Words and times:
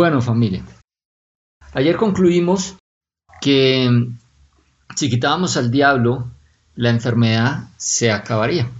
Bueno, 0.00 0.22
familia, 0.22 0.64
ayer 1.74 1.98
concluimos 1.98 2.76
que 3.38 3.86
mm, 3.86 4.18
si 4.96 5.10
quitábamos 5.10 5.58
al 5.58 5.70
diablo, 5.70 6.30
la 6.74 6.88
enfermedad 6.88 7.68
se 7.76 8.10
acabaría. 8.10 8.70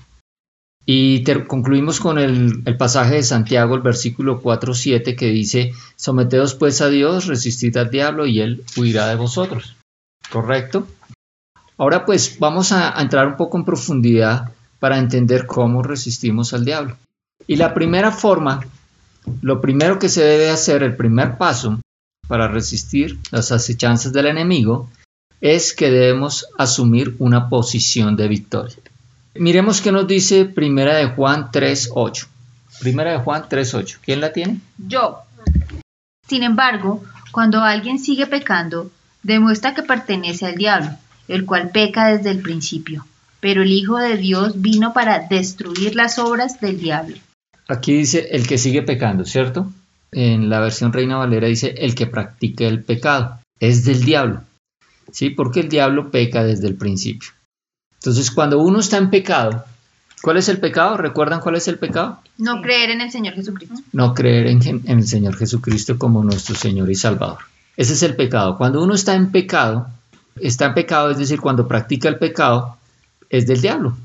Y 0.86 1.22
concluimos 1.46 2.00
con 2.00 2.18
el, 2.18 2.64
pasaje 2.78 3.16
de 3.16 3.22
Santiago, 3.22 3.74
el 3.74 3.82
versículo 3.82 4.40
4-7, 4.40 5.14
que 5.14 5.26
dice, 5.26 5.74
someteos 5.94 6.54
pues 6.54 6.80
a 6.80 6.88
Dios, 6.88 7.26
resistid 7.26 7.76
al 7.76 7.90
diablo 7.90 8.24
y 8.24 8.40
él 8.40 8.64
huirá 8.78 9.06
de 9.08 9.16
vosotros. 9.16 9.76
¿Correcto? 10.32 10.86
Ahora 11.76 12.06
pues 12.06 12.38
vamos 12.38 12.72
a 12.72 12.98
entrar 12.98 13.26
un 13.26 13.36
poco 13.36 13.58
en 13.58 13.66
profundidad 13.66 14.52
para 14.78 14.96
entender 14.96 15.44
cómo 15.44 15.82
resistimos 15.82 16.54
al 16.54 16.64
diablo. 16.64 16.96
Y 17.46 17.56
la 17.56 17.74
primera 17.74 18.10
forma 18.10 18.64
lo 19.42 19.60
primero 19.60 19.98
que 19.98 20.08
se 20.08 20.22
debe 20.22 20.50
hacer, 20.50 20.82
el 20.82 20.96
primer 20.96 21.36
paso 21.38 21.80
para 22.28 22.48
resistir 22.48 23.18
las 23.30 23.52
acechanzas 23.52 24.12
del 24.12 24.26
enemigo, 24.26 24.88
es 25.40 25.72
que 25.72 25.90
debemos 25.90 26.46
asumir 26.58 27.16
una 27.18 27.48
posición 27.48 28.16
de 28.16 28.28
victoria. 28.28 28.76
Miremos 29.34 29.80
qué 29.80 29.92
nos 29.92 30.06
dice 30.06 30.44
Primera 30.44 30.96
de 30.96 31.06
Juan 31.06 31.50
3.8. 31.50 32.26
Primera 32.80 33.12
de 33.12 33.18
Juan 33.18 33.44
3.8. 33.48 33.98
¿Quién 34.02 34.20
la 34.20 34.32
tiene? 34.32 34.60
Yo. 34.76 35.20
Sin 36.28 36.42
embargo, 36.42 37.02
cuando 37.32 37.60
alguien 37.62 37.98
sigue 37.98 38.26
pecando, 38.26 38.90
demuestra 39.22 39.74
que 39.74 39.82
pertenece 39.82 40.46
al 40.46 40.56
diablo, 40.56 40.90
el 41.28 41.46
cual 41.46 41.70
peca 41.70 42.08
desde 42.08 42.30
el 42.30 42.40
principio. 42.40 43.06
Pero 43.40 43.62
el 43.62 43.72
Hijo 43.72 43.96
de 43.96 44.16
Dios 44.16 44.60
vino 44.60 44.92
para 44.92 45.20
destruir 45.20 45.94
las 45.94 46.18
obras 46.18 46.60
del 46.60 46.78
diablo. 46.78 47.16
Aquí 47.70 47.94
dice 47.94 48.28
el 48.32 48.46
que 48.48 48.58
sigue 48.58 48.82
pecando, 48.82 49.24
¿cierto? 49.24 49.70
En 50.10 50.50
la 50.50 50.58
versión 50.58 50.92
Reina 50.92 51.18
Valera 51.18 51.46
dice 51.46 51.72
el 51.78 51.94
que 51.94 52.08
practica 52.08 52.64
el 52.64 52.82
pecado. 52.82 53.40
Es 53.60 53.84
del 53.84 54.04
diablo. 54.04 54.42
¿Sí? 55.12 55.30
Porque 55.30 55.60
el 55.60 55.68
diablo 55.68 56.10
peca 56.10 56.42
desde 56.42 56.66
el 56.66 56.74
principio. 56.74 57.30
Entonces, 57.94 58.30
cuando 58.32 58.58
uno 58.60 58.80
está 58.80 58.96
en 58.96 59.10
pecado, 59.10 59.64
¿cuál 60.20 60.38
es 60.38 60.48
el 60.48 60.58
pecado? 60.58 60.96
¿Recuerdan 60.96 61.40
cuál 61.40 61.56
es 61.56 61.68
el 61.68 61.78
pecado? 61.78 62.20
No 62.38 62.60
creer 62.60 62.90
en 62.90 63.02
el 63.02 63.12
Señor 63.12 63.34
Jesucristo. 63.34 63.76
No 63.92 64.14
creer 64.14 64.48
en, 64.48 64.60
en 64.66 64.98
el 64.98 65.06
Señor 65.06 65.36
Jesucristo 65.36 65.96
como 65.96 66.24
nuestro 66.24 66.56
Señor 66.56 66.90
y 66.90 66.96
Salvador. 66.96 67.38
Ese 67.76 67.92
es 67.92 68.02
el 68.02 68.16
pecado. 68.16 68.58
Cuando 68.58 68.82
uno 68.82 68.94
está 68.94 69.14
en 69.14 69.30
pecado, 69.30 69.88
está 70.40 70.66
en 70.66 70.74
pecado, 70.74 71.10
es 71.10 71.18
decir, 71.18 71.40
cuando 71.40 71.68
practica 71.68 72.08
el 72.08 72.18
pecado, 72.18 72.78
es 73.28 73.46
del 73.46 73.60
diablo. 73.60 73.96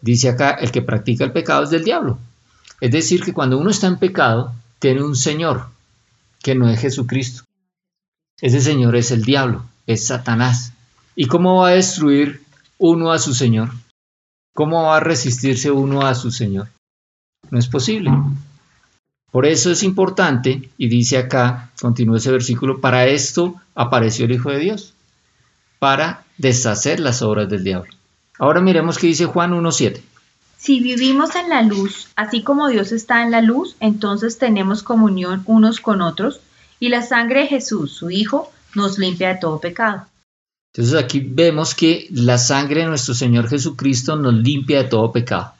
Dice 0.00 0.28
acá, 0.28 0.50
el 0.50 0.70
que 0.70 0.82
practica 0.82 1.24
el 1.24 1.32
pecado 1.32 1.64
es 1.64 1.70
del 1.70 1.82
diablo. 1.82 2.18
Es 2.80 2.90
decir, 2.90 3.22
que 3.22 3.32
cuando 3.32 3.58
uno 3.58 3.70
está 3.70 3.86
en 3.86 3.98
pecado, 3.98 4.52
tiene 4.78 5.02
un 5.02 5.16
Señor, 5.16 5.68
que 6.42 6.54
no 6.54 6.68
es 6.68 6.80
Jesucristo. 6.80 7.44
Ese 8.40 8.60
Señor 8.60 8.96
es 8.96 9.10
el 9.10 9.24
diablo, 9.24 9.64
es 9.86 10.06
Satanás. 10.06 10.72
¿Y 11.14 11.26
cómo 11.26 11.62
va 11.62 11.68
a 11.68 11.72
destruir 11.72 12.42
uno 12.78 13.12
a 13.12 13.18
su 13.18 13.32
Señor? 13.32 13.70
¿Cómo 14.54 14.82
va 14.84 14.98
a 14.98 15.00
resistirse 15.00 15.70
uno 15.70 16.02
a 16.02 16.14
su 16.14 16.30
Señor? 16.30 16.68
No 17.50 17.58
es 17.58 17.66
posible. 17.66 18.10
Por 19.30 19.46
eso 19.46 19.70
es 19.70 19.82
importante, 19.82 20.70
y 20.78 20.88
dice 20.88 21.18
acá, 21.18 21.70
continúa 21.80 22.18
ese 22.18 22.32
versículo, 22.32 22.80
para 22.80 23.06
esto 23.06 23.54
apareció 23.74 24.24
el 24.26 24.32
Hijo 24.32 24.50
de 24.50 24.58
Dios, 24.58 24.94
para 25.78 26.24
deshacer 26.38 27.00
las 27.00 27.22
obras 27.22 27.48
del 27.48 27.64
diablo. 27.64 27.92
Ahora 28.38 28.60
miremos 28.60 28.98
qué 28.98 29.06
dice 29.06 29.26
Juan 29.26 29.52
1.7. 29.52 30.00
Si 30.58 30.80
vivimos 30.80 31.36
en 31.36 31.50
la 31.50 31.62
luz, 31.62 32.08
así 32.16 32.42
como 32.42 32.68
Dios 32.68 32.92
está 32.92 33.22
en 33.22 33.30
la 33.30 33.42
luz, 33.42 33.76
entonces 33.80 34.38
tenemos 34.38 34.82
comunión 34.82 35.42
unos 35.46 35.80
con 35.80 36.00
otros, 36.00 36.40
y 36.80 36.88
la 36.88 37.02
sangre 37.02 37.42
de 37.42 37.46
Jesús, 37.48 37.92
su 37.92 38.10
Hijo, 38.10 38.50
nos 38.74 38.98
limpia 38.98 39.28
de 39.28 39.40
todo 39.40 39.60
pecado. 39.60 40.06
Entonces 40.72 41.02
aquí 41.02 41.20
vemos 41.20 41.74
que 41.74 42.06
la 42.10 42.36
sangre 42.36 42.82
de 42.82 42.88
nuestro 42.88 43.14
Señor 43.14 43.48
Jesucristo 43.48 44.16
nos 44.16 44.34
limpia 44.34 44.82
de 44.82 44.88
todo 44.88 45.10
pecado. 45.10 45.52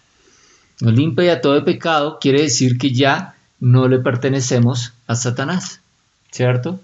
Nos 0.80 0.92
limpia 0.92 1.36
de 1.36 1.40
todo 1.40 1.64
pecado 1.64 2.18
quiere 2.20 2.42
decir 2.42 2.76
que 2.76 2.92
ya 2.92 3.34
no 3.58 3.88
le 3.88 3.98
pertenecemos 3.98 4.92
a 5.06 5.14
Satanás, 5.14 5.80
¿cierto? 6.30 6.80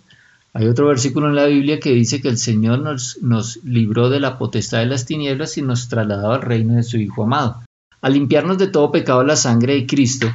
Hay 0.55 0.67
otro 0.67 0.87
versículo 0.87 1.29
en 1.29 1.35
la 1.35 1.47
Biblia 1.47 1.79
que 1.79 1.93
dice 1.93 2.23
que 2.23 2.29
el 2.29 2.39
Señor 2.39 2.79
nos, 2.79 3.19
nos 3.23 3.63
libró 3.65 4.09
de 4.09 4.21
la 4.21 4.39
potestad 4.39 4.79
de 4.79 4.87
las 4.87 5.05
tinieblas 5.05 5.59
y 5.59 5.63
nos 5.63 5.89
trasladó 5.89 6.33
al 6.33 6.43
reino 6.43 6.77
de 6.77 6.83
su 6.83 6.97
Hijo 6.99 7.25
amado. 7.25 7.63
Al 8.03 8.15
limpiarnos 8.15 8.59
de 8.59 8.67
todo 8.67 8.91
pecado 8.91 9.23
la 9.23 9.37
sangre 9.37 9.75
de 9.75 9.87
Cristo, 9.87 10.27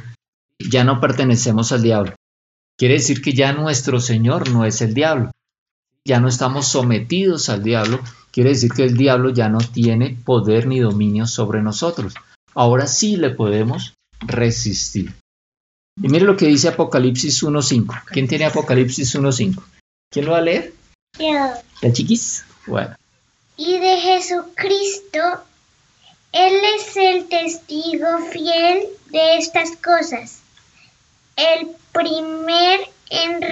ya 0.58 0.84
no 0.84 1.00
pertenecemos 1.00 1.70
al 1.72 1.82
diablo. 1.82 2.14
Quiere 2.78 2.94
decir 2.94 3.20
que 3.20 3.32
ya 3.32 3.52
nuestro 3.52 4.00
Señor 4.00 4.50
no 4.50 4.64
es 4.64 4.80
el 4.80 4.94
diablo. 4.94 5.30
Ya 6.04 6.20
no 6.20 6.28
estamos 6.28 6.66
sometidos 6.66 7.48
al 7.48 7.62
diablo. 7.62 8.00
Quiere 8.30 8.50
decir 8.50 8.72
que 8.72 8.84
el 8.84 8.96
diablo 8.96 9.30
ya 9.30 9.48
no 9.48 9.58
tiene 9.58 10.16
poder 10.24 10.66
ni 10.66 10.80
dominio 10.80 11.26
sobre 11.26 11.60
nosotros. 11.60 12.14
Ahora 12.54 12.86
sí 12.86 13.16
le 13.16 13.30
podemos 13.30 13.94
resistir. 14.20 15.12
Y 16.00 16.08
mire 16.08 16.24
lo 16.24 16.36
que 16.36 16.46
dice 16.46 16.68
Apocalipsis 16.68 17.42
1.5. 17.42 18.04
¿Quién 18.06 18.28
tiene 18.28 18.46
Apocalipsis 18.46 19.16
1.5? 19.16 19.62
¿Quién 20.10 20.24
lo 20.24 20.32
va 20.32 20.38
a 20.38 20.42
leer? 20.42 20.72
Yo. 21.18 21.50
¿La 21.82 21.92
chiquis? 21.92 22.44
Bueno. 22.66 22.94
Y 23.56 23.78
de 23.78 23.96
Jesucristo 23.96 25.20
él 26.32 26.60
es 26.76 26.96
el 26.96 27.28
testigo 27.28 28.18
fiel 28.30 28.86
de 29.10 29.38
estas 29.38 29.70
cosas, 29.76 30.40
el, 31.36 31.68
primer 31.92 32.80
en 33.10 33.42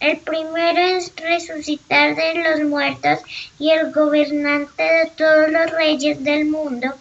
el 0.00 0.18
primero 0.18 0.78
en 0.78 1.00
resucitar 1.16 2.16
de 2.16 2.34
los 2.34 2.68
muertos 2.68 3.20
y 3.58 3.70
el 3.70 3.92
gobernante 3.92 4.82
de 4.82 5.12
todos 5.16 5.50
los 5.50 5.70
reyes 5.70 6.22
del 6.22 6.46
mundo. 6.46 6.94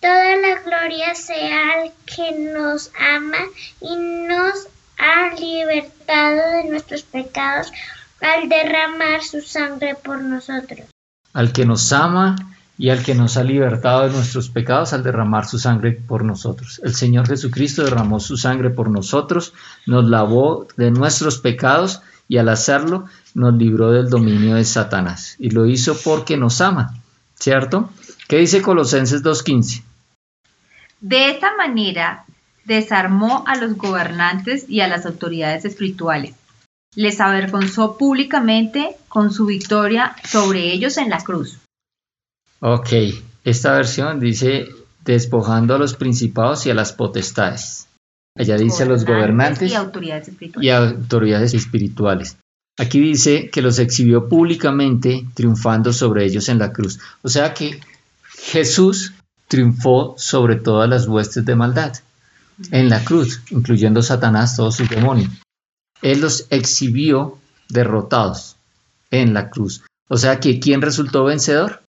Toda 0.00 0.36
la 0.36 0.60
gloria 0.60 1.14
sea 1.14 1.72
al 1.72 1.92
que 2.04 2.32
nos 2.32 2.90
ama 2.98 3.38
y 3.80 3.96
nos 3.96 4.68
ha 4.98 5.34
libertado 5.34 6.52
de 6.52 6.64
nuestros 6.64 7.02
pecados 7.02 7.72
al 8.20 8.48
derramar 8.48 9.22
su 9.22 9.40
sangre 9.40 9.94
por 9.94 10.22
nosotros. 10.22 10.86
Al 11.32 11.52
que 11.52 11.64
nos 11.64 11.92
ama 11.92 12.36
y 12.76 12.90
al 12.90 13.02
que 13.02 13.14
nos 13.14 13.36
ha 13.36 13.44
libertado 13.44 14.02
de 14.02 14.10
nuestros 14.10 14.48
pecados 14.48 14.92
al 14.92 15.04
derramar 15.04 15.46
su 15.46 15.58
sangre 15.58 15.92
por 15.92 16.24
nosotros. 16.24 16.80
El 16.82 16.94
Señor 16.94 17.28
Jesucristo 17.28 17.84
derramó 17.84 18.18
su 18.20 18.36
sangre 18.36 18.70
por 18.70 18.90
nosotros, 18.90 19.54
nos 19.86 20.04
lavó 20.08 20.66
de 20.76 20.90
nuestros 20.90 21.38
pecados 21.38 22.02
y 22.26 22.38
al 22.38 22.48
hacerlo 22.48 23.04
nos 23.34 23.54
libró 23.54 23.92
del 23.92 24.08
dominio 24.08 24.56
de 24.56 24.64
Satanás. 24.64 25.36
Y 25.38 25.50
lo 25.50 25.66
hizo 25.66 25.96
porque 26.02 26.36
nos 26.36 26.60
ama, 26.60 26.94
¿cierto? 27.38 27.90
¿Qué 28.26 28.38
dice 28.38 28.62
Colosenses 28.62 29.22
2.15? 29.22 29.82
De 31.00 31.30
esta 31.30 31.56
manera 31.56 32.24
desarmó 32.64 33.44
a 33.46 33.56
los 33.56 33.76
gobernantes 33.76 34.68
y 34.68 34.80
a 34.80 34.88
las 34.88 35.06
autoridades 35.06 35.64
espirituales. 35.64 36.34
Les 36.96 37.20
avergonzó 37.20 37.98
públicamente 37.98 38.96
con 39.08 39.32
su 39.32 39.46
victoria 39.46 40.16
sobre 40.24 40.72
ellos 40.72 40.96
en 40.96 41.10
la 41.10 41.18
cruz 41.18 41.58
Ok, 42.66 42.88
esta 43.44 43.74
versión 43.74 44.20
dice 44.20 44.70
despojando 45.04 45.74
a 45.74 45.78
los 45.78 45.96
principados 45.96 46.64
y 46.64 46.70
a 46.70 46.74
las 46.74 46.94
potestades. 46.94 47.88
Allá 48.34 48.56
dice 48.56 48.84
a 48.84 48.86
los 48.86 49.04
gobernantes 49.04 49.70
y 49.70 49.74
autoridades, 49.74 50.30
y 50.62 50.70
autoridades 50.70 51.52
espirituales. 51.52 52.38
Aquí 52.78 53.00
dice 53.00 53.50
que 53.50 53.60
los 53.60 53.78
exhibió 53.78 54.30
públicamente 54.30 55.26
triunfando 55.34 55.92
sobre 55.92 56.24
ellos 56.24 56.48
en 56.48 56.58
la 56.58 56.72
cruz. 56.72 57.00
O 57.20 57.28
sea 57.28 57.52
que 57.52 57.80
Jesús 58.30 59.12
triunfó 59.46 60.14
sobre 60.16 60.56
todas 60.56 60.88
las 60.88 61.06
huestes 61.06 61.44
de 61.44 61.56
maldad 61.56 61.92
en 62.70 62.88
la 62.88 63.04
cruz, 63.04 63.42
incluyendo 63.50 64.02
Satanás, 64.02 64.56
todos 64.56 64.76
sus 64.76 64.88
demonios. 64.88 65.30
Él 66.00 66.22
los 66.22 66.46
exhibió 66.48 67.36
derrotados 67.68 68.56
en 69.10 69.34
la 69.34 69.50
cruz. 69.50 69.82
O 70.08 70.16
sea 70.16 70.40
que 70.40 70.60
¿quién 70.60 70.80
resultó 70.80 71.24
vencedor? 71.24 71.83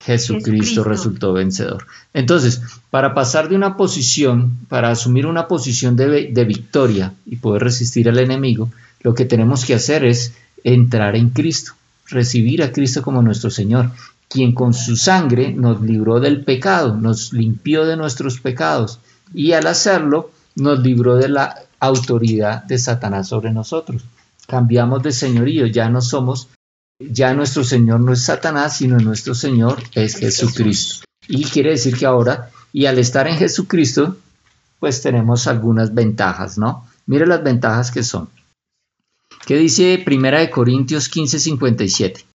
Jesucristo, 0.00 0.82
resultó 0.82 1.34
vencedor. 1.34 1.86
Entonces, 2.14 2.62
para 2.90 3.12
pasar 3.12 3.48
de 3.48 3.56
una 3.56 3.76
posición, 3.76 4.56
para 4.68 4.90
asumir 4.90 5.26
una 5.26 5.46
posición 5.46 5.94
de, 5.94 6.28
de, 6.32 6.44
victoria 6.44 7.12
y 7.26 7.36
poder 7.36 7.64
resistir 7.64 8.08
al 8.08 8.18
enemigo, 8.18 8.70
lo 9.02 9.14
que 9.14 9.26
tenemos 9.26 9.64
que 9.64 9.74
hacer 9.74 10.04
es 10.04 10.32
entrar 10.64 11.16
en 11.16 11.30
Cristo, 11.30 11.72
recibir 12.08 12.62
a 12.62 12.72
Cristo 12.72 13.02
como 13.02 13.20
nuestro 13.20 13.50
Señor, 13.50 13.90
quien 14.28 14.54
con 14.54 14.72
su 14.72 14.96
sangre 14.96 15.52
nos 15.52 15.82
libró 15.82 16.18
del 16.18 16.44
pecado, 16.44 16.96
nos 16.96 17.32
limpió 17.32 17.84
de 17.84 17.96
nuestros 17.96 18.40
pecados 18.40 19.00
y 19.34 19.52
al 19.52 19.66
hacerlo 19.66 20.30
nos 20.56 20.80
libró 20.80 21.16
de 21.16 21.28
la 21.28 21.56
autoridad 21.78 22.64
de 22.64 22.78
Satanás 22.78 23.28
sobre 23.28 23.52
nosotros. 23.52 24.04
Cambiamos 24.46 25.02
de 25.02 25.12
señorío, 25.12 25.66
ya 25.66 25.88
no 25.88 26.00
somos 26.00 26.48
ya 27.00 27.32
nuestro 27.34 27.64
Señor 27.64 28.00
no 28.00 28.12
es 28.12 28.24
Satanás, 28.24 28.76
sino 28.76 28.98
nuestro 28.98 29.34
Señor 29.34 29.82
es 29.94 30.16
Jesucristo. 30.16 31.04
Y 31.26 31.44
quiere 31.44 31.70
decir 31.70 31.96
que 31.96 32.06
ahora, 32.06 32.50
y 32.72 32.86
al 32.86 32.98
estar 32.98 33.26
en 33.26 33.36
Jesucristo, 33.36 34.16
pues 34.78 35.00
tenemos 35.00 35.46
algunas 35.46 35.94
ventajas, 35.94 36.58
¿no? 36.58 36.86
Mire 37.06 37.26
las 37.26 37.42
ventajas 37.42 37.90
que 37.90 38.02
son. 38.02 38.28
¿Qué 39.46 39.56
dice 39.56 40.00
Primera 40.04 40.40
de 40.40 40.50
Corintios 40.50 41.08
15, 41.08 41.38
57? 41.38 42.26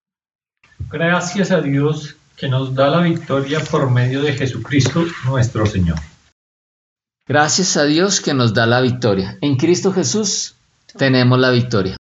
Gracias 0.92 1.52
a 1.52 1.62
Dios 1.62 2.16
que 2.36 2.50
nos 2.50 2.74
da 2.74 2.90
la 2.90 3.02
victoria 3.02 3.60
por 3.60 3.90
medio 3.92 4.22
de 4.22 4.34
Jesucristo 4.34 5.06
nuestro 5.26 5.66
Señor. 5.66 5.98
Gracias 7.28 7.78
a 7.78 7.86
Dios 7.86 8.20
que 8.20 8.34
nos 8.34 8.54
da 8.54 8.66
la 8.66 8.82
victoria. 8.82 9.38
En 9.42 9.56
Cristo 9.56 9.94
Jesús 9.94 10.56
tenemos 10.98 11.40
la 11.40 11.52
victoria. 11.52 11.96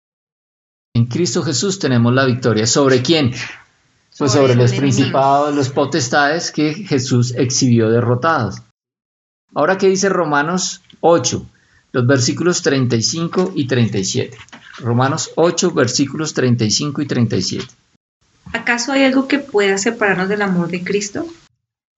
En 0.94 1.06
Cristo 1.06 1.42
Jesús 1.42 1.80
tenemos 1.80 2.14
la 2.14 2.24
victoria. 2.24 2.68
¿Sobre 2.68 3.02
quién? 3.02 3.30
Pues 3.30 4.30
Sobre 4.30 4.30
sobre 4.30 4.54
los 4.54 4.70
los 4.70 4.78
principados, 4.78 5.52
los 5.52 5.68
potestades 5.70 6.52
que 6.52 6.72
Jesús 6.72 7.34
exhibió 7.36 7.90
derrotados. 7.90 8.62
Ahora, 9.54 9.76
¿qué 9.76 9.88
dice 9.88 10.08
Romanos 10.08 10.82
8? 11.00 11.44
Los 11.90 12.06
versículos 12.06 12.62
35 12.62 13.52
y 13.56 13.66
37. 13.66 14.38
Romanos 14.78 15.32
8, 15.34 15.72
versículos 15.72 16.32
35 16.32 17.02
y 17.02 17.06
37. 17.06 17.66
¿Acaso 18.52 18.92
hay 18.92 19.02
algo 19.02 19.26
que 19.26 19.40
pueda 19.40 19.78
separarnos 19.78 20.28
del 20.28 20.42
amor 20.42 20.68
de 20.68 20.84
Cristo? 20.84 21.26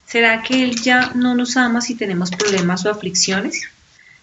¿Será 0.06 0.43
que 0.43 0.64
Él 0.64 0.81
ya 0.81 1.12
no 1.14 1.34
nos 1.34 1.58
ama 1.58 1.82
si 1.82 1.96
tenemos 1.96 2.31
problemas 2.31 2.87
o 2.87 2.90
aflicciones? 2.90 3.62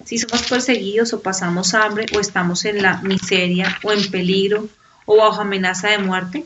Si 0.05 0.17
somos 0.17 0.43
perseguidos 0.43 1.13
o 1.13 1.21
pasamos 1.21 1.73
hambre 1.73 2.05
o 2.15 2.19
estamos 2.19 2.65
en 2.65 2.81
la 2.81 3.01
miseria 3.01 3.79
o 3.83 3.91
en 3.91 4.09
peligro 4.11 4.67
o 5.05 5.17
bajo 5.17 5.41
amenaza 5.41 5.89
de 5.89 5.97
muerte? 5.97 6.45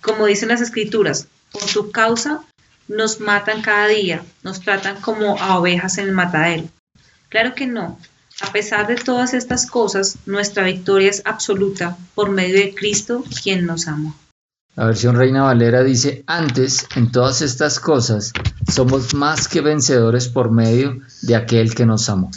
Como 0.00 0.26
dicen 0.26 0.48
las 0.48 0.60
escrituras, 0.60 1.28
por 1.52 1.64
tu 1.64 1.90
causa 1.90 2.42
nos 2.88 3.20
matan 3.20 3.62
cada 3.62 3.88
día, 3.88 4.24
nos 4.42 4.60
tratan 4.60 5.00
como 5.00 5.38
a 5.40 5.58
ovejas 5.58 5.98
en 5.98 6.06
el 6.06 6.12
matadero. 6.12 6.64
Claro 7.28 7.54
que 7.54 7.66
no. 7.66 7.98
A 8.40 8.52
pesar 8.52 8.86
de 8.86 8.96
todas 8.96 9.32
estas 9.32 9.66
cosas, 9.66 10.18
nuestra 10.26 10.64
victoria 10.64 11.10
es 11.10 11.22
absoluta 11.24 11.96
por 12.14 12.30
medio 12.30 12.56
de 12.56 12.74
Cristo, 12.74 13.24
quien 13.42 13.64
nos 13.64 13.86
amó. 13.86 14.14
La 14.76 14.86
versión 14.86 15.14
Reina 15.14 15.44
Valera 15.44 15.84
dice, 15.84 16.24
antes, 16.26 16.88
en 16.96 17.12
todas 17.12 17.42
estas 17.42 17.78
cosas, 17.78 18.32
somos 18.72 19.14
más 19.14 19.46
que 19.46 19.60
vencedores 19.60 20.28
por 20.28 20.50
medio 20.50 21.00
de 21.22 21.36
aquel 21.36 21.74
que 21.74 21.86
nos 21.86 22.08
amó. 22.08 22.30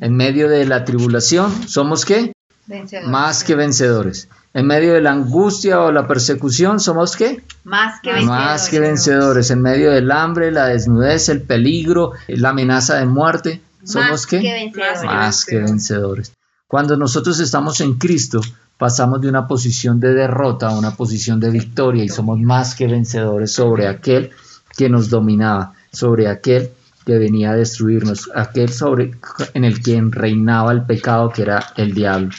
En 0.00 0.16
medio 0.16 0.48
de 0.48 0.64
la 0.66 0.84
tribulación, 0.84 1.68
¿somos 1.68 2.04
qué? 2.04 2.32
Vencedor. 2.66 3.08
Más 3.08 3.44
que 3.44 3.54
vencedores. 3.54 4.28
En 4.54 4.66
medio 4.66 4.92
de 4.92 5.00
la 5.00 5.12
angustia 5.12 5.80
o 5.80 5.92
la 5.92 6.08
persecución, 6.08 6.80
¿somos 6.80 7.16
qué? 7.16 7.44
Más 7.62 8.00
que 8.00 8.12
vencedores. 8.12 8.44
Más 8.44 8.68
que 8.68 8.80
vencedores. 8.80 9.50
En 9.50 9.62
medio 9.62 9.92
del 9.92 10.10
hambre, 10.10 10.50
la 10.50 10.66
desnudez, 10.66 11.28
el 11.28 11.42
peligro, 11.42 12.12
la 12.26 12.50
amenaza 12.50 12.96
de 12.96 13.06
muerte, 13.06 13.62
¿somos 13.84 14.10
Más 14.10 14.26
qué? 14.26 14.40
que 14.40 14.52
vencedores. 14.52 15.04
Más 15.04 15.44
que 15.44 15.58
vencedores. 15.58 16.32
Cuando 16.66 16.96
nosotros 16.96 17.38
estamos 17.38 17.80
en 17.80 17.94
Cristo, 17.94 18.40
pasamos 18.78 19.20
de 19.20 19.28
una 19.28 19.46
posición 19.46 20.00
de 20.00 20.14
derrota 20.14 20.68
a 20.68 20.78
una 20.78 20.96
posición 20.96 21.40
de 21.40 21.50
victoria 21.50 22.04
y 22.04 22.08
somos 22.08 22.38
más 22.38 22.74
que 22.74 22.86
vencedores 22.86 23.52
sobre 23.52 23.88
aquel 23.88 24.30
que 24.76 24.88
nos 24.88 25.10
dominaba, 25.10 25.74
sobre 25.92 26.28
aquel 26.28 26.70
que 27.04 27.18
venía 27.18 27.50
a 27.50 27.56
destruirnos, 27.56 28.30
aquel 28.34 28.70
sobre 28.70 29.10
en 29.52 29.64
el 29.64 29.80
quien 29.82 30.12
reinaba 30.12 30.72
el 30.72 30.84
pecado 30.84 31.30
que 31.30 31.42
era 31.42 31.72
el 31.76 31.92
diablo. 31.92 32.30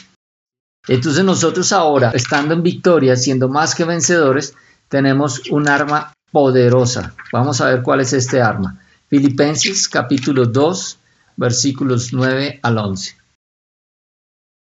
Entonces 0.88 1.22
nosotros 1.24 1.72
ahora, 1.72 2.10
estando 2.12 2.54
en 2.54 2.62
victoria, 2.62 3.14
siendo 3.16 3.48
más 3.48 3.74
que 3.74 3.84
vencedores, 3.84 4.54
tenemos 4.88 5.42
un 5.50 5.68
arma 5.68 6.14
poderosa. 6.32 7.14
Vamos 7.32 7.60
a 7.60 7.66
ver 7.66 7.82
cuál 7.82 8.00
es 8.00 8.14
este 8.14 8.40
arma. 8.40 8.80
Filipenses 9.08 9.88
capítulo 9.88 10.46
2, 10.46 10.98
versículos 11.36 12.12
9 12.12 12.60
al 12.62 12.78
11. 12.78 13.16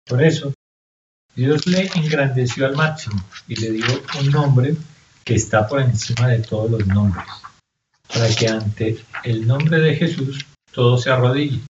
Por 0.08 0.24
eso, 0.24 0.54
Dios 1.38 1.68
le 1.68 1.88
engrandeció 1.94 2.66
al 2.66 2.75
máximo 2.75 3.24
y 3.48 3.56
le 3.57 3.69
dio 3.69 3.86
un 4.19 4.31
nombre 4.31 4.75
que 5.24 5.36
está 5.36 5.68
por 5.68 5.80
encima 5.80 6.30
de 6.30 6.39
todos 6.39 6.72
los 6.72 6.88
nombres, 6.88 7.28
para 8.12 8.28
que 8.34 8.48
ante 8.48 8.98
el 9.24 9.45
nombre 9.45 9.80
de 9.80 9.95
Jesús 9.95 10.44
todo 10.72 10.98
se 10.98 11.12
arrodille, 11.12 11.62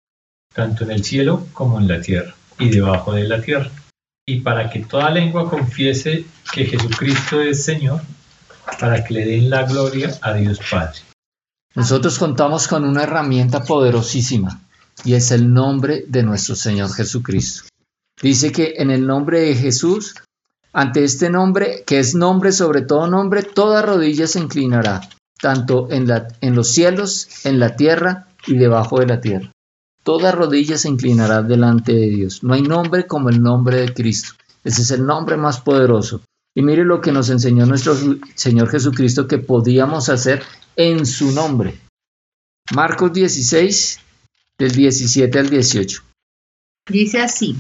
tanto 0.55 0.85
en 0.85 0.93
el 0.93 1.03
cielo 1.03 1.49
como 1.53 1.81
en 1.81 1.89
la 1.89 2.01
tierra 2.01 2.33
y 2.61 2.69
debajo 2.69 3.13
de 3.13 3.27
la 3.27 3.43
tierra, 3.43 3.69
y 4.25 4.39
para 4.39 4.71
que 4.71 4.85
toda 4.85 5.11
lengua 5.11 5.51
confiese 5.51 6.25
que 6.53 6.67
Jesucristo 6.67 7.41
es 7.41 7.65
Señor, 7.65 8.03
para 8.79 9.03
que 9.03 9.15
le 9.15 9.25
den 9.25 9.51
la 9.51 9.65
gloria 9.65 10.17
a 10.23 10.33
Dios 10.35 10.61
Padre. 10.71 11.01
Nosotros 11.75 12.21
contamos 12.21 12.69
con 12.69 12.85
una 12.85 13.03
herramienta 13.03 13.65
poderosísima 13.65 14.61
y 15.05 15.15
es 15.15 15.33
el 15.33 15.53
nombre 15.53 16.05
de 16.07 16.23
nuestro 16.23 16.55
Señor 16.55 16.93
Jesucristo. 16.93 17.65
Dice 18.23 18.53
que 18.53 18.75
en 18.79 18.91
el 18.91 19.07
nombre 19.07 19.41
de 19.41 19.55
Jesús, 19.55 20.15
ante 20.73 21.05
este 21.05 21.31
nombre, 21.31 21.85
que 21.87 21.99
es 21.99 22.15
nombre 22.15 22.53
sobre 22.53 22.83
todo 22.83 23.07
nombre, 23.07 23.43
toda 23.43 23.83
rodilla 23.83 24.27
se 24.27 24.41
inclinará, 24.41 25.01
tanto 25.41 25.89
en, 25.91 26.09
la, 26.09 26.29
en 26.41 26.55
los 26.55 26.69
cielos, 26.69 27.29
en 27.45 27.59
la 27.59 27.77
tierra 27.77 28.29
y 28.47 28.57
debajo 28.57 29.01
de 29.01 29.07
la 29.07 29.21
tierra. 29.21 29.53
Toda 30.03 30.33
rodilla 30.33 30.79
se 30.79 30.89
inclinará 30.89 31.43
delante 31.43 31.93
de 31.93 32.09
Dios. 32.09 32.45
No 32.45 32.55
hay 32.55 32.63
nombre 32.63 33.07
como 33.07 33.29
el 33.29 33.43
nombre 33.43 33.81
de 33.81 33.93
Cristo. 33.93 34.35
Ese 34.63 34.83
es 34.83 34.91
el 34.93 35.05
nombre 35.05 35.37
más 35.37 35.61
poderoso. 35.61 36.23
Y 36.55 36.63
mire 36.63 36.85
lo 36.85 37.01
que 37.01 37.13
nos 37.13 37.29
enseñó 37.29 37.67
nuestro 37.67 37.97
Señor 38.35 38.71
Jesucristo 38.71 39.27
que 39.27 39.39
podíamos 39.39 40.09
hacer 40.09 40.43
en 40.77 41.05
su 41.07 41.33
nombre. 41.33 41.81
Marcos 42.75 43.13
16, 43.13 44.01
del 44.59 44.73
17 44.73 45.39
al 45.39 45.51
18. 45.51 46.03
Dice 46.89 47.19
así, 47.21 47.57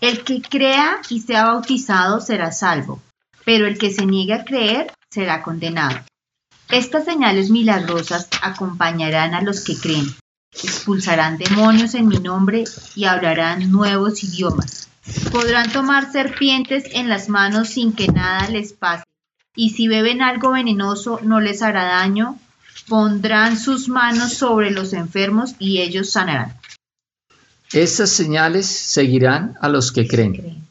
el 0.00 0.24
que 0.24 0.42
crea 0.42 1.00
y 1.08 1.20
sea 1.20 1.46
bautizado 1.46 2.20
será 2.20 2.52
salvo, 2.52 3.00
pero 3.44 3.66
el 3.66 3.78
que 3.78 3.90
se 3.90 4.06
niegue 4.06 4.34
a 4.34 4.44
creer 4.44 4.92
será 5.10 5.42
condenado. 5.42 5.98
Estas 6.70 7.04
señales 7.04 7.50
milagrosas 7.50 8.28
acompañarán 8.42 9.34
a 9.34 9.42
los 9.42 9.60
que 9.62 9.76
creen. 9.76 10.06
Expulsarán 10.52 11.38
demonios 11.38 11.94
en 11.94 12.08
mi 12.08 12.18
nombre 12.18 12.64
y 12.94 13.04
hablarán 13.04 13.70
nuevos 13.70 14.22
idiomas. 14.24 14.88
Podrán 15.30 15.70
tomar 15.70 16.10
serpientes 16.10 16.84
en 16.92 17.08
las 17.08 17.28
manos 17.28 17.68
sin 17.68 17.92
que 17.92 18.08
nada 18.08 18.48
les 18.48 18.72
pase. 18.72 19.04
Y 19.54 19.70
si 19.70 19.88
beben 19.88 20.22
algo 20.22 20.52
venenoso 20.52 21.20
no 21.22 21.40
les 21.40 21.62
hará 21.62 21.84
daño. 21.84 22.38
Pondrán 22.88 23.58
sus 23.58 23.88
manos 23.88 24.34
sobre 24.34 24.70
los 24.70 24.92
enfermos 24.92 25.54
y 25.58 25.80
ellos 25.80 26.10
sanarán. 26.10 26.58
Estas 27.74 28.10
señales 28.10 28.66
seguirán 28.66 29.56
a 29.60 29.68
los 29.68 29.90
que 29.90 30.06
creen. 30.06 30.64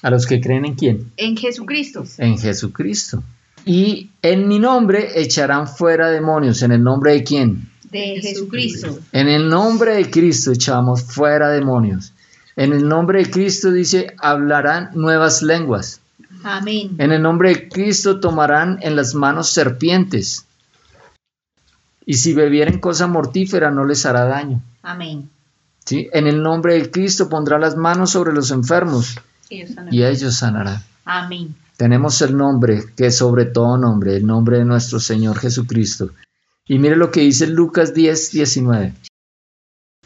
¿A 0.00 0.10
los 0.10 0.26
que 0.26 0.40
creen 0.40 0.64
en 0.64 0.74
quién? 0.74 1.12
En 1.18 1.36
Jesucristo. 1.36 2.04
En 2.16 2.38
Jesucristo. 2.38 3.22
Y 3.66 4.10
en 4.22 4.48
mi 4.48 4.58
nombre 4.58 5.20
echarán 5.20 5.68
fuera 5.68 6.08
demonios. 6.08 6.62
¿En 6.62 6.72
el 6.72 6.82
nombre 6.82 7.12
de 7.12 7.24
quién? 7.24 7.68
De 7.90 8.20
Jesucristo. 8.22 8.98
En 9.12 9.28
el 9.28 9.50
nombre 9.50 9.96
de 9.96 10.10
Cristo 10.10 10.52
echamos 10.52 11.02
fuera 11.02 11.50
demonios. 11.50 12.14
En 12.56 12.72
el 12.72 12.88
nombre 12.88 13.22
de 13.22 13.30
Cristo 13.30 13.70
dice, 13.70 14.14
hablarán 14.18 14.90
nuevas 14.94 15.42
lenguas. 15.42 16.00
Amén. 16.42 16.96
En 16.96 17.12
el 17.12 17.20
nombre 17.20 17.50
de 17.50 17.68
Cristo 17.68 18.18
tomarán 18.18 18.78
en 18.80 18.96
las 18.96 19.14
manos 19.14 19.50
serpientes. 19.50 20.46
Y 22.06 22.14
si 22.14 22.32
bebieren 22.32 22.78
cosa 22.78 23.06
mortífera 23.06 23.70
no 23.70 23.84
les 23.84 24.06
hará 24.06 24.24
daño. 24.24 24.62
Amén. 24.82 25.28
¿Sí? 25.86 26.08
En 26.12 26.26
el 26.26 26.42
nombre 26.42 26.74
de 26.74 26.90
Cristo 26.90 27.28
pondrá 27.28 27.58
las 27.58 27.76
manos 27.76 28.10
sobre 28.10 28.32
los 28.32 28.50
enfermos 28.50 29.16
y 29.48 30.02
ellos 30.02 30.34
sanarán. 30.34 30.82
Amén. 31.04 31.54
Tenemos 31.76 32.20
el 32.22 32.36
nombre 32.36 32.84
que 32.96 33.06
es 33.06 33.18
sobre 33.18 33.44
todo 33.44 33.78
nombre, 33.78 34.16
el 34.16 34.26
nombre 34.26 34.58
de 34.58 34.64
nuestro 34.64 34.98
Señor 34.98 35.38
Jesucristo. 35.38 36.10
Y 36.66 36.78
mire 36.78 36.96
lo 36.96 37.10
que 37.10 37.20
dice 37.20 37.46
Lucas 37.46 37.94
10, 37.94 38.32
19. 38.32 38.94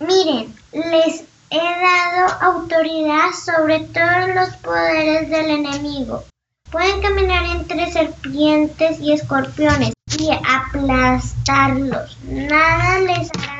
Miren, 0.00 0.54
les 0.72 1.24
he 1.50 1.56
dado 1.56 2.28
autoridad 2.42 3.30
sobre 3.32 3.80
todos 3.80 4.34
los 4.34 4.56
poderes 4.56 5.30
del 5.30 5.50
enemigo. 5.50 6.24
Pueden 6.70 7.00
caminar 7.00 7.44
entre 7.56 7.90
serpientes 7.90 9.00
y 9.00 9.12
escorpiones 9.12 9.92
y 10.18 10.30
aplastarlos. 10.46 12.18
Nada 12.24 12.98
les 13.00 13.30
hará. 13.38 13.59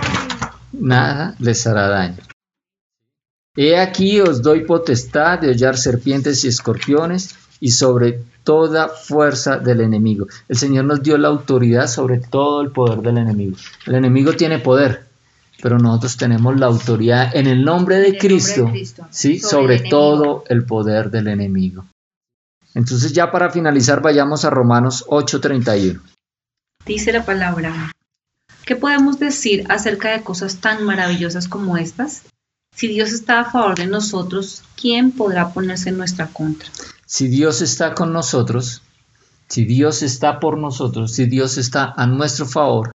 Nada 0.81 1.37
les 1.39 1.67
hará 1.67 1.89
daño. 1.89 2.17
He 3.57 3.79
aquí 3.79 4.21
os 4.21 4.43
doy 4.43 4.65
potestad 4.65 5.41
de 5.41 5.51
hollar 5.51 5.77
serpientes 5.77 6.45
y 6.45 6.49
escorpiones 6.49 7.37
y 7.61 7.73
sobre 7.73 8.23
toda 8.45 8.89
fuerza 8.89 9.59
del 9.59 9.83
enemigo. 9.83 10.27
El 10.49 10.57
Señor 10.57 10.87
nos 10.87 11.03
dio 11.03 11.19
la 11.19 11.29
autoridad 11.29 11.87
sobre 11.87 12.19
todo 12.19 12.63
el 12.63 12.71
poder 12.71 13.01
del 13.01 13.19
enemigo. 13.19 13.57
El 13.87 13.97
enemigo 13.97 14.33
tiene 14.33 14.59
poder, 14.59 15.05
pero 15.63 15.79
nosotros 15.79 16.17
tenemos 16.17 16.59
la 16.59 16.67
autoridad 16.67 17.37
en 17.37 17.47
el 17.47 17.65
nombre 17.65 17.97
de 17.97 18.13
nombre 18.13 18.19
Cristo, 18.19 18.73
¿sí? 19.11 19.39
sobre 19.39 19.51
sobre, 19.51 19.75
el 19.75 19.81
enemigo. 19.81 19.99
todo 19.99 20.45
el 20.49 20.65
poder 20.65 21.11
del 21.11 21.29
enemigo. 21.29 21.85
Entonces 22.75 23.13
ya 23.13 23.31
para 23.31 23.51
finalizar 23.51 24.01
vayamos 24.01 24.45
a 24.45 24.51
Romanos 24.51 25.05
8:31. 25.09 26.01
Dice 26.87 27.13
la 27.13 27.25
palabra. 27.25 27.93
¿Qué 28.71 28.77
podemos 28.77 29.19
decir 29.19 29.65
acerca 29.69 30.13
de 30.13 30.23
cosas 30.23 30.59
tan 30.59 30.85
maravillosas 30.85 31.49
como 31.49 31.77
estas? 31.77 32.23
Si 32.73 32.87
Dios 32.87 33.11
está 33.11 33.41
a 33.41 33.51
favor 33.51 33.75
de 33.75 33.89
nosotros, 33.89 34.63
¿quién 34.81 35.11
podrá 35.11 35.49
ponerse 35.49 35.89
en 35.89 35.99
nuestra 35.99 36.29
contra? 36.29 36.69
Si 37.05 37.27
Dios 37.27 37.63
está 37.63 37.97
con 37.97 38.13
nosotros, 38.13 38.83
si 39.49 39.65
Dios 39.65 40.05
está 40.05 40.39
por 40.39 40.57
nosotros, 40.57 41.13
si 41.13 41.27
Dios 41.27 41.59
está 41.59 41.93
a 41.97 42.07
nuestro 42.07 42.47
favor, 42.47 42.93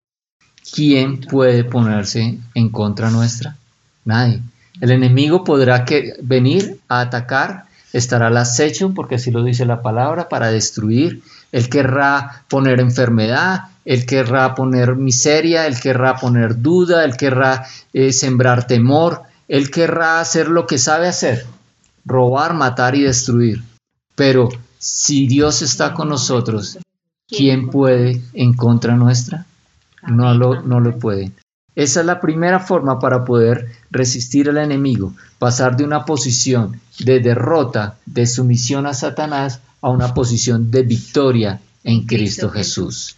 ¿quién 0.74 1.20
puede 1.20 1.66
ponerse 1.66 2.40
en 2.54 2.70
contra 2.70 3.10
nuestra? 3.10 3.58
Nadie. 4.06 4.42
El 4.80 4.92
enemigo 4.92 5.44
podrá 5.44 5.84
que 5.84 6.14
venir 6.22 6.80
a 6.88 7.02
atacar, 7.02 7.66
estará 7.92 8.28
al 8.28 8.38
acecho, 8.38 8.94
porque 8.94 9.16
así 9.16 9.30
lo 9.30 9.44
dice 9.44 9.66
la 9.66 9.82
palabra, 9.82 10.30
para 10.30 10.52
destruir. 10.52 11.22
Él 11.52 11.70
querrá 11.70 12.44
poner 12.50 12.80
enfermedad, 12.80 13.66
él 13.86 14.06
querrá 14.06 14.56
poner 14.56 14.96
miseria, 14.96 15.68
él 15.68 15.80
querrá 15.80 16.18
poner 16.18 16.62
duda, 16.62 17.06
él 17.06 17.16
querrá 17.18 17.66
eh, 17.94 18.12
sembrar 18.12 18.68
temor, 18.68 19.22
él 19.48 19.70
querrá 19.70 20.20
hacer 20.20 20.48
lo 20.48 20.66
que 20.66 20.78
sabe 20.78 21.08
hacer, 21.08 21.46
robar, 22.06 22.54
matar 22.54 22.96
y 22.96 23.04
destruir. 23.04 23.64
Pero 24.16 24.50
si 24.80 25.28
Dios 25.28 25.62
está 25.62 25.94
con 25.94 26.10
nosotros, 26.10 26.80
¿quién 27.28 27.70
puede 27.70 28.22
en 28.34 28.54
contra 28.54 28.96
nuestra? 28.96 29.46
No 30.08 30.34
lo, 30.34 30.62
no 30.62 30.80
lo 30.80 30.98
puede. 30.98 31.32
Esa 31.76 32.00
es 32.00 32.06
la 32.06 32.22
primera 32.22 32.60
forma 32.60 33.00
para 33.00 33.26
poder 33.26 33.72
resistir 33.92 34.50
al 34.50 34.58
enemigo, 34.58 35.14
pasar 35.40 35.76
de 35.76 35.84
una 35.84 36.06
posición 36.06 36.80
de 37.00 37.20
derrota, 37.20 37.98
de 38.06 38.26
sumisión 38.26 38.86
a 38.86 38.94
Satanás, 38.94 39.60
a 39.82 39.90
una 39.90 40.14
posición 40.14 40.72
de 40.72 40.84
victoria 40.84 41.60
en 41.84 42.06
Cristo 42.06 42.50
Jesús. 42.50 43.18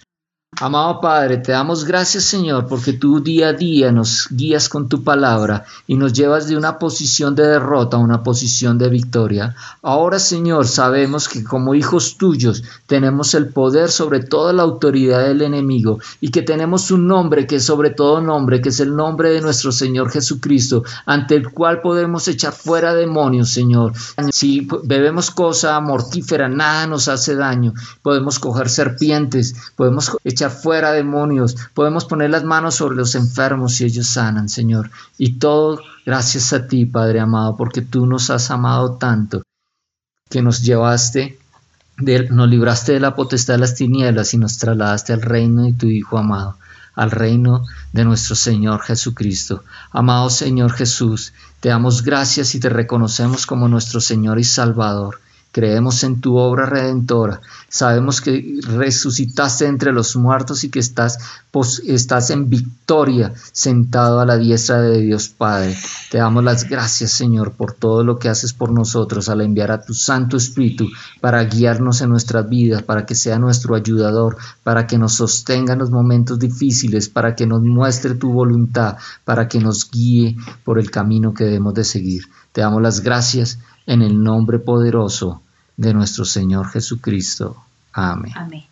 Amado 0.56 1.02
Padre, 1.02 1.38
te 1.40 1.52
damos 1.52 1.84
gracias 1.84 2.24
Señor 2.24 2.68
porque 2.68 2.94
tú 2.94 3.20
día 3.20 3.50
a 3.50 3.54
día 3.54 3.92
nos 3.92 4.30
guías 4.32 4.70
con 4.70 4.88
tu 4.88 5.04
palabra 5.04 5.66
y 5.86 5.96
nos 5.96 6.14
llevas 6.14 6.48
de 6.48 6.56
una 6.56 6.80
posición 6.80 7.36
de 7.36 7.46
derrota 7.46 7.98
a 7.98 8.00
una 8.00 8.24
posición 8.24 8.78
de 8.78 8.88
victoria. 8.88 9.56
Ahora 9.84 10.20
Señor 10.20 10.66
sabemos 10.66 11.28
que 11.28 11.44
como 11.44 11.76
hijos 11.76 12.18
tuyos 12.18 12.64
tenemos 12.88 13.34
el 13.34 13.50
poder 13.50 13.92
sobre 13.92 14.22
toda 14.22 14.54
la 14.54 14.64
autoridad 14.64 15.28
del 15.28 15.42
enemigo 15.42 16.00
y 16.22 16.32
que 16.32 16.44
tenemos 16.44 16.92
un 16.92 17.08
nombre 17.08 17.46
que 17.46 17.58
es 17.58 17.66
sobre 17.66 17.90
todo 17.90 18.22
nombre, 18.22 18.62
que 18.62 18.70
es 18.70 18.80
el 18.80 18.96
nombre 18.96 19.32
de 19.32 19.42
nuestro 19.42 19.74
Señor 19.74 20.10
Jesucristo, 20.10 20.84
ante 21.06 21.36
el 21.36 21.52
cual 21.52 21.82
podemos 21.82 22.26
echar 22.30 22.54
fuera 22.54 22.96
demonios 22.96 23.50
Señor. 23.50 23.92
Si 24.32 24.66
bebemos 24.86 25.30
cosa 25.30 25.78
mortífera, 25.82 26.48
nada 26.48 26.88
nos 26.88 27.10
hace 27.10 27.36
daño. 27.36 27.74
Podemos 28.02 28.40
coger 28.40 28.70
serpientes, 28.70 29.54
podemos 29.76 30.18
echar 30.24 30.37
fuera 30.50 30.92
demonios, 30.92 31.56
podemos 31.74 32.06
poner 32.06 32.30
las 32.30 32.44
manos 32.44 32.76
sobre 32.76 32.96
los 32.96 33.16
enfermos 33.16 33.82
y 33.82 33.86
ellos 33.86 34.08
sanan, 34.08 34.50
Señor. 34.50 34.92
Y 35.18 35.34
todo 35.34 35.82
gracias 36.06 36.54
a 36.54 36.68
ti, 36.68 36.86
Padre 36.86 37.20
amado, 37.20 37.58
porque 37.58 37.82
tú 37.82 38.06
nos 38.06 38.30
has 38.30 38.52
amado 38.52 38.94
tanto 38.94 39.44
que 40.30 40.42
nos 40.42 40.62
llevaste, 40.62 41.40
nos 41.98 42.50
libraste 42.50 42.94
de 42.94 43.00
la 43.00 43.16
potestad 43.16 43.56
de 43.56 43.60
las 43.60 43.76
tinieblas 43.76 44.34
y 44.34 44.38
nos 44.38 44.58
trasladaste 44.58 45.14
al 45.14 45.22
reino 45.22 45.64
de 45.64 45.74
tu 45.74 45.88
Hijo 45.88 46.18
amado 46.18 46.58
al 46.98 47.12
reino 47.12 47.64
de 47.94 48.04
nuestro 48.04 48.36
Señor 48.36 48.82
Jesucristo. 48.82 49.64
Amado 49.92 50.32
Señor 50.32 50.74
Jesús, 50.74 51.32
te 51.60 51.70
damos 51.70 52.02
gracias 52.02 52.56
y 52.56 52.60
te 52.60 52.70
reconocemos 52.70 53.46
como 53.46 53.68
nuestro 53.68 54.02
Señor 54.02 54.40
y 54.40 54.44
Salvador. 54.44 55.22
Creemos 55.52 56.04
en 56.04 56.22
tu 56.22 56.38
obra 56.38 56.66
redentora. 56.66 57.42
Sabemos 57.70 58.22
que 58.22 58.60
resucitaste 58.64 59.66
entre 59.66 59.92
los 59.92 60.16
muertos 60.16 60.64
y 60.64 60.70
que 60.70 60.80
estás, 60.80 61.18
estás 61.86 62.30
en 62.30 62.50
victoria 62.50 63.34
sentado 63.52 64.20
a 64.20 64.26
la 64.26 64.38
diestra 64.38 64.82
de 64.82 65.02
Dios 65.02 65.30
Padre. 65.30 65.76
Te 66.12 66.20
damos 66.20 66.44
las 66.44 66.70
gracias, 66.70 67.12
Señor, 67.12 67.54
por 67.54 67.74
todo 67.74 68.04
lo 68.04 68.20
que 68.20 68.30
haces 68.30 68.54
por 68.54 68.72
nosotros 68.72 69.30
al 69.30 69.42
enviar 69.42 69.72
a 69.72 69.82
tu 69.82 69.94
Santo 69.94 70.38
Espíritu 70.38 70.88
para 71.22 71.44
guiarnos 71.44 72.02
en 72.02 72.10
nuestras 72.10 72.48
vidas, 72.48 72.84
para 72.84 73.06
que 73.06 73.16
sea 73.16 73.40
nuestro 73.40 73.76
ayudador, 73.76 74.38
para 74.64 74.86
que 74.86 74.98
nos 74.98 75.14
sostenga 75.14 75.74
en 75.74 75.80
los 75.80 75.90
momentos 75.90 76.40
difíciles, 76.40 77.10
para 77.10 77.36
que 77.36 77.48
nos 77.48 77.64
muestre 77.64 78.16
tu 78.16 78.32
voluntad, 78.32 78.98
para 79.26 79.48
que 79.48 79.60
nos 79.60 79.90
guíe 79.90 80.38
por 80.64 80.78
el 80.78 80.92
camino 80.92 81.34
que 81.34 81.46
debemos 81.46 81.74
de 81.74 81.84
seguir. 81.84 82.26
Te 82.52 82.62
damos 82.62 82.82
las 82.82 83.02
gracias 83.02 83.60
en 83.88 84.04
el 84.04 84.22
nombre 84.22 84.60
poderoso 84.60 85.42
de 85.76 85.94
nuestro 85.94 86.26
Señor 86.26 86.68
Jesucristo. 86.70 87.56
Amén. 87.94 88.34
Amén. 88.36 88.66